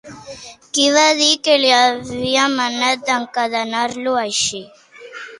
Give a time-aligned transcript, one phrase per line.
[0.75, 4.63] Qui va dir que li havia manat d'encadenar-lo així?